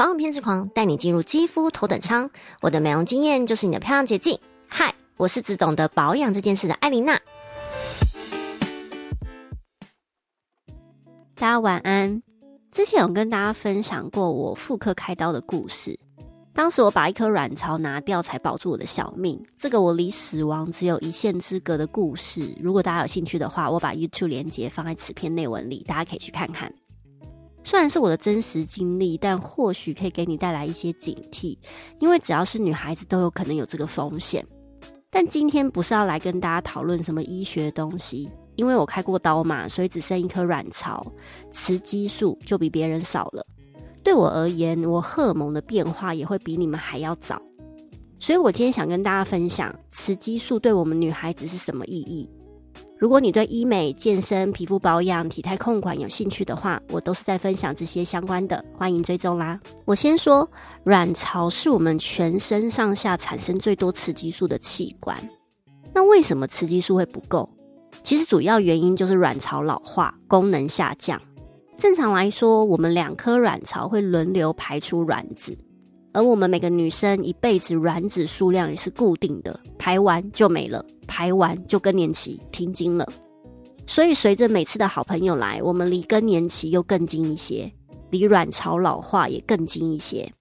[0.00, 2.30] 保养偏执狂带你进入肌肤头等舱，
[2.62, 4.40] 我的美容经验就是你的漂亮捷径。
[4.66, 7.20] 嗨，我是只懂得保养这件事的艾琳娜。
[11.34, 12.22] 大家晚安。
[12.72, 16.00] 之前有跟大家分享过我妇科开刀的故事，
[16.54, 19.38] 当时我把一颗卵巢拿掉才保住我的小命。
[19.54, 26.72] 这个我离死亡只有一线之隔的故事，如果大家有兴趣的话，我把 YouTube 连接放在此篇内文里，大家可以去看看。
[27.62, 31.56] 虽然是我的真实经历，但或许可以给你带来一些警惕，
[31.98, 34.44] 因为只要是女孩子都有可能有这个风险。
[35.10, 41.04] 但今天不是要来跟大家讨论什么医学东西，因为我开过刀嘛，所以只剩一颗卵巢，
[41.50, 43.44] 雌激素就比别人少了。
[44.02, 47.40] 对我而言，我荷尔蒙的变化也会比你们还要早。
[48.18, 52.28] 所以我今天想跟大家分享，雌激素对我们女孩子是什么意义。
[53.00, 59.58] 如果你对医美、健身、皮肤保养、体态控管有兴趣的话，我都是在分享这些相关的，欢迎追踪啦。
[59.86, 60.46] 我先说，
[60.84, 65.16] 卵巢是我们全身上下产生最多雌激素的器官。
[65.94, 67.48] 那为什么雌激素会不够？
[68.02, 71.18] 其实主要原因就是卵巢老化，功能下降。
[71.78, 75.56] 正常来说，我们两颗卵巢会轮流排出卵子，
[76.12, 80.84] 而我们每个女生一辈子卵子数量也是固定的，排完就没了。
[81.06, 83.04] 排完就更年期停经了，
[83.84, 87.68] 所以随着每次的好朋友来，我们离更年期又更近一些，
[88.10, 90.32] 离卵巢老化也更近一些。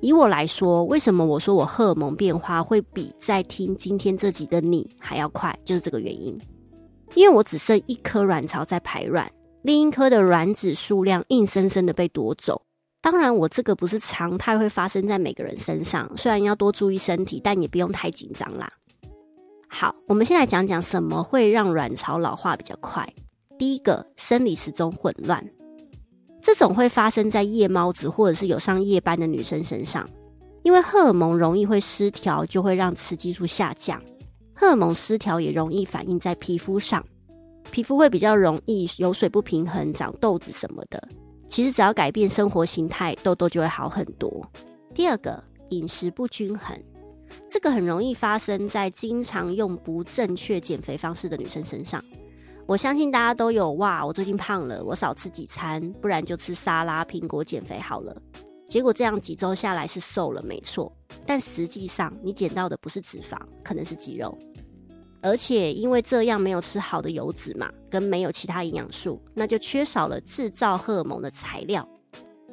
[0.00, 6.36] 以我来说，为什么我说我荷尔蒙变化会比在听今天这集的你还要快，就是这个原因。
[7.14, 9.30] 因为我只剩一颗卵巢在排卵，
[9.62, 12.60] 另一颗的卵子数量硬生生的被夺走。
[13.04, 18.72] 当然，我这个不是常态会发生在每个人身上，虽然要多注意身体，但也不用太紧张啦。
[19.68, 23.06] 好，我们先来讲讲什么会让卵巢老化比较快。
[23.58, 25.46] 第一个，生理时钟混乱，
[26.40, 30.08] 这种会发生在夜猫子或者是有上夜班的女生身上，
[30.62, 34.02] 因为荷尔蒙容易会失调，就会让雌激素下降。
[34.54, 37.04] 荷尔蒙失调也容易反映在皮肤上，
[37.70, 41.06] 皮肤会比较容易有水不平衡、长痘子什么的。
[41.48, 44.44] 其实只要改变生活形态，痘痘就会好很多。
[44.94, 46.76] 第二个，饮食不均衡。
[47.48, 52.02] 这个很容易发生在经常用不正确减肥方式的女生身上。
[52.66, 58.16] 我相信大家都有哇，我最近胖了，我少吃几餐，不然就吃沙拉、苹果减肥好了。
[58.68, 60.90] 结果这样几周下来是瘦了，没错。
[61.26, 64.36] 但实际上你减到的不是脂肪，可能是肌肉。
[65.24, 71.88] 而且因为这样没有吃好的油脂嘛，跟没有其他营养素，那就缺少了制造荷尔蒙的材料，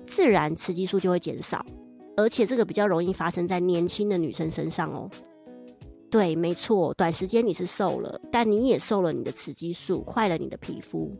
[0.08, 1.66] 自然雌激素就会减少。
[2.16, 5.10] 而且这个比较容易发生在年轻的女生身上哦。
[6.10, 11.12] 对，没错，短时间你是瘦了，但你也瘦了你的雌激素，坏了你的皮肤。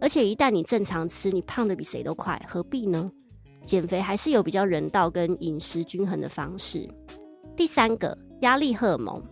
[0.00, 3.10] 而且一旦你正常吃，你胖的比谁都快，何必呢？
[3.62, 6.88] 减肥还是有比较人道跟饮食均衡的方式。
[7.54, 9.22] 第三个，压力荷尔蒙。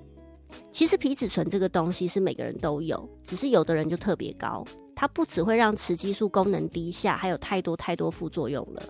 [0.71, 4.65] 其实皮质醇这个东西是每个人都有，只是有的人就特别高。
[4.95, 8.83] 它不只会让雌激素功能低下，还有太多太多副作用了。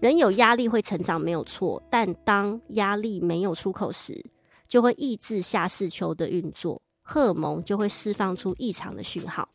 [0.00, 4.24] 人有压力会成长没有错，但当压力没有出口时，
[4.68, 9.48] 就会抑制下视丘的运作，荷尔蒙就会释放出异常的讯号，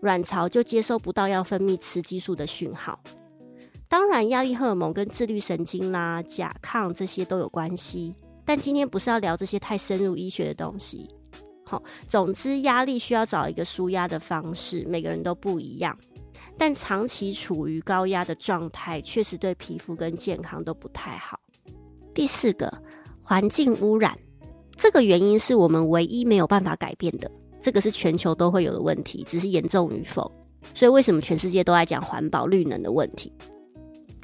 [0.00, 3.00] 卵巢就接收不到要分泌雌激素的讯号。
[3.88, 11.08] 当然，压力荷尔蒙跟自律神经啦、甲亢这些都有关系，但今天不是要聊这些太深入医学的东西。
[11.64, 15.96] 好，总之压力需要找一个舒压的方式，每个人都不一样。
[16.56, 21.40] 但长期处于高压的状态，确实对皮肤跟健康都不太好。
[22.12, 22.72] 第四个，
[23.22, 24.16] 环境污染，
[24.76, 27.28] 这个原因是我们唯一没有办法改变的，
[27.60, 30.30] 这个是全球都会有的问题，只是严重与否。
[30.74, 33.32] 所以为什么全世界都在讲环保绿能的问题？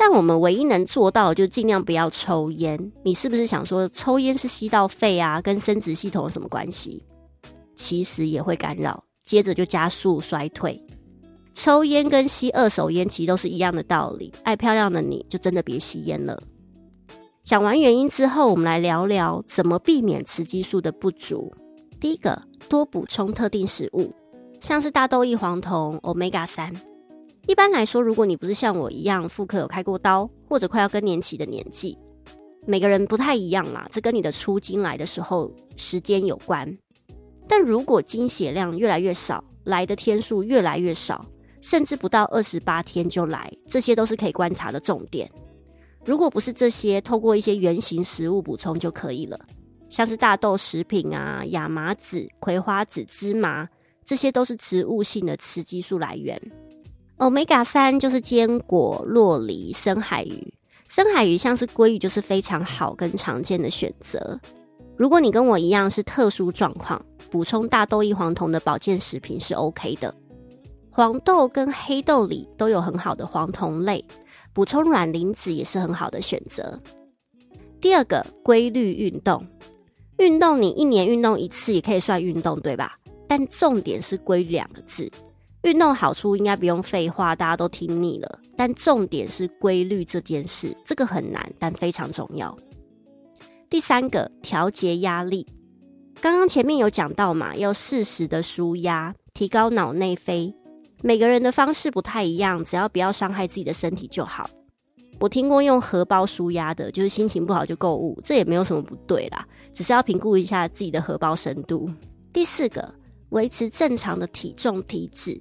[0.03, 2.93] 但我们唯一能做到的，就尽量不要抽烟。
[3.05, 7.05] 你是不是想说，抽烟是吸到肺啊，跟生殖系统有什么关系？
[7.77, 10.83] 其实也会干扰，接着就加速衰退。
[11.53, 14.33] 抽烟跟吸二手烟其实都是一样的道理。
[14.43, 16.43] 爱漂亮的你就真的别吸烟了。
[17.45, 21.53] 讲完原因之后，我们来聊聊怎么避免雌激素的不足。
[22.01, 24.11] 第一个，多补充特定食物，
[24.63, 26.73] 像是大豆异黄酮、Omega 三。
[27.51, 31.99] 一般来说，如果你不是像我一样妇科有开过刀，或者快要更年期的年纪，
[32.65, 36.79] 每个人不太一样啦，这跟你的出经来的时候时间有关。
[37.49, 41.27] 但如果经血量越来越少，来的天数越来越少。
[41.61, 45.29] 甚至不到二十八天就来，这些都是可以观察的重点。
[46.05, 49.37] 如果不是这些，透过一些原型食物补充就可以了，
[49.89, 53.69] 像是大豆食品啊、亚麻籽、葵花籽、芝麻，
[54.05, 56.41] 这些都是植物性的雌激素来源。
[57.21, 60.55] Omega 三就是坚果、洛梨、深海鱼，
[60.89, 64.41] 深海鱼像是鲑鱼，就是非常好跟常见的选择。
[64.97, 70.15] 如果你跟我一样是特殊状况，补充大豆异黄酮的保健食品是 OK 的。
[70.91, 74.03] 黄豆跟黑豆里都有很好的黄酮类，
[74.55, 76.81] 补充卵磷脂也是很好的选择。
[77.83, 79.47] 第二个，规律运动。
[80.17, 82.99] 运动你一年运动一次也可以算运动，对吧？
[83.29, 85.11] 但重点是“规律”两个字。
[85.63, 88.39] 运动好处应该不用废话，大家都听腻了。
[88.57, 92.57] 但重点是规律这件事，这个很难，但非常重要。
[93.69, 95.47] 第三个，调节压力。
[96.21, 100.55] 刚刚前面有讲到嘛，要适时的舒压，提高脑内啡。
[101.03, 104.51] 每个人的方式不太一样，只要不要伤害自己的身体就好。
[105.19, 111.89] 我听过用荷包舒压的，就是心情不好就购物，这也没有什么不对啦，只是要评估一下自己的荷包深度。
[112.33, 112.95] 第四个，
[113.31, 115.41] 维持正常的体重体脂，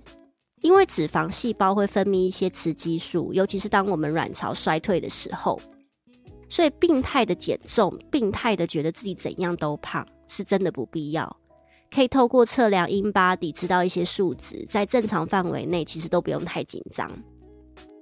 [0.62, 5.60] 因为脂肪细胞会分泌一些雌激素，尤其是当我们卵巢衰退的时候，
[6.48, 11.36] 所以病态的减重，病态的觉得自己怎样都胖，是真的不必要。
[11.92, 17.12] 可以透过测量 InBody 知道一些数值，在正常范围内，其实都不用太紧张。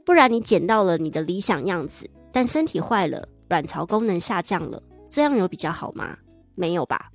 [0.06, 6.18] 不然你减到了你的理想样子，但身体坏了，卵巢功能下降了，这样有比较好吗？
[6.56, 7.10] 没有吧。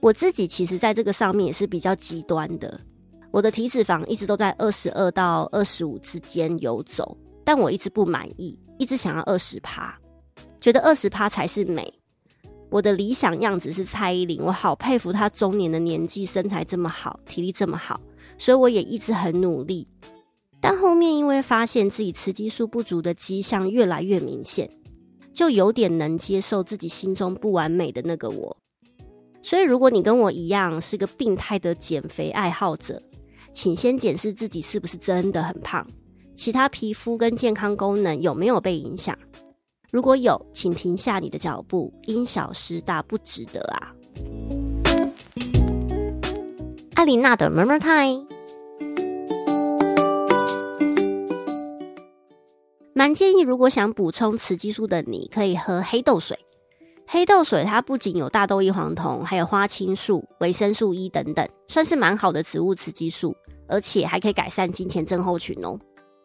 [0.00, 2.80] 我自己其实在这个上面也是比较极端的，
[3.30, 9.98] 我的体脂肪一直都在二十二到二十五之间游走，但我一直不满意，一直想要二十趴，
[10.60, 11.92] 觉得二十趴才是美。
[12.70, 18.00] 我的理想样子是蔡依林，我好佩服她中年的年纪，身材这么好，体力这么好，
[18.38, 19.88] 所以我也一直很努力。
[20.60, 24.70] 但后面因为发现自己雌激素不足的迹象越来越明显，
[25.32, 28.56] 就有点能接受自己心中不完美的那个我。
[29.48, 33.02] 所以如果你跟我一样是个病态的减肥爱好者，
[33.54, 35.86] 请先检视自己是不是真的很胖，
[36.36, 39.18] 其他皮肤跟健康功能有没有被影响。
[39.90, 43.88] 如果有，请停下你的脚步，因小失大不值得啊！
[46.92, 48.26] 艾琳娜的 Murmur Time。
[52.92, 56.38] 蛮建议，如果想补充雌激素的你，可以喝黑豆水。
[57.10, 63.34] 黑豆水它不仅有大豆异黄酮，还有花青素、维生素 E 等等，算是蛮好的植物雌激素，
[63.66, 65.78] 而且还可以改善金钱症候群哦。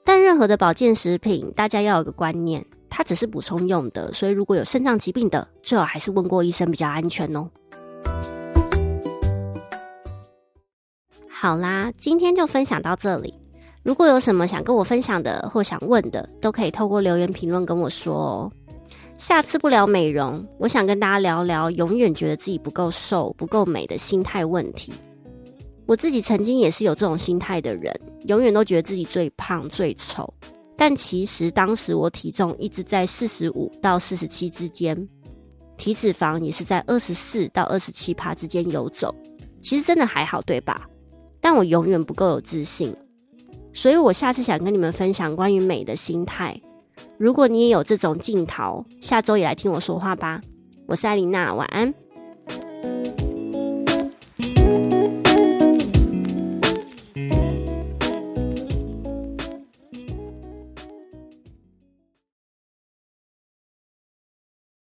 [0.03, 7.50] 但任何的保健食品，大家要有个观念，它只是补充用的，所以如果有肾脏疾病的，最好还是问过医生比较安全哦。
[11.30, 13.33] 好啦，今天就分享到这里。
[13.83, 18.51] 如果有什么想跟我分享的或想问的，都可以透过留言评论跟我说哦。
[19.23, 24.91] 下次不聊美容，我想跟大家聊聊永远觉得自己不够瘦、不够美的心态问题。
[25.85, 30.31] 我自己曾经也是有这种心态的人，永远都觉得自己最胖、最丑。
[30.75, 35.07] 但其实当时我体重一直在四十五到四十七之间，
[35.77, 39.15] 体脂肪也是在二十四到二十七趴之间游走。
[39.61, 40.85] 其实真的还好，对吧？
[41.39, 42.93] 但我永远不够有自信。
[43.73, 46.59] 所以，我下次想跟你们分享关于美的心态。
[47.23, 50.41] 如果你也有这种镜头，下周也来听我说话吧。
[50.85, 51.93] 我是艾琳娜，晚安。